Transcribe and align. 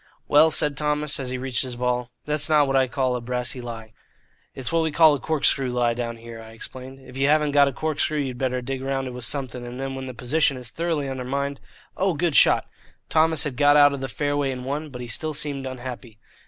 "Well," 0.27 0.49
said 0.49 0.75
Thomas, 0.77 1.19
as 1.19 1.29
he 1.29 1.37
reached 1.37 1.61
his 1.61 1.75
ball, 1.75 2.09
"that's 2.25 2.49
not 2.49 2.65
what 2.65 2.75
I 2.75 2.87
call 2.87 3.15
a 3.15 3.21
brassy 3.21 3.61
lie." 3.61 3.93
"It's 4.55 4.71
what 4.71 4.81
we 4.81 4.89
call 4.91 5.13
a 5.13 5.19
corkscrew 5.19 5.69
lie 5.69 5.93
down 5.93 6.17
here," 6.17 6.41
I 6.41 6.53
explained. 6.53 7.07
"If 7.07 7.17
you 7.17 7.27
haven't 7.27 7.51
got 7.51 7.67
a 7.67 7.71
corkscrew 7.71 8.17
you'd 8.17 8.39
better 8.39 8.63
dig 8.63 8.81
round 8.81 9.05
it 9.07 9.11
with 9.11 9.25
something, 9.25 9.63
and 9.63 9.79
then 9.79 9.93
when 9.93 10.07
the 10.07 10.15
position 10.15 10.57
is 10.57 10.71
thoroughly 10.71 11.07
undermined 11.07 11.59
Oh, 11.95 12.15
good 12.15 12.35
shot!" 12.35 12.67
Thomas 13.09 13.43
had 13.43 13.55
got 13.57 13.77
out 13.77 13.93
of 13.93 14.01
the 14.01 14.07
fairway 14.07 14.49
in 14.49 14.63
one, 14.63 14.89
but 14.89 15.01
he 15.01 15.07
still 15.07 15.35
seemed 15.35 15.67
unhappy. 15.67 16.17